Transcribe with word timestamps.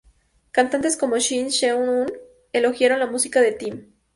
Cantantes 0.55 0.97
como 1.01 1.19
Shin 1.19 1.51
Seung 1.51 1.87
Hun 1.89 2.13
elogiaron 2.53 2.97
la 2.99 3.05
música 3.05 3.39
de 3.39 3.51
Tim. 3.51 3.93